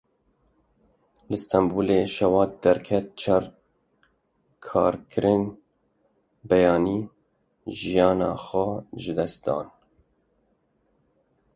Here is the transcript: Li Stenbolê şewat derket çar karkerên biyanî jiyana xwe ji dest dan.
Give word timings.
Li 1.29 1.37
Stenbolê 1.41 1.99
şewat 2.15 2.51
derket 2.63 3.05
çar 3.21 3.43
karkerên 4.65 5.43
biyanî 6.49 6.99
jiyana 7.77 8.31
xwe 8.45 8.67
ji 9.01 9.13
dest 9.17 9.41
dan. 9.45 9.67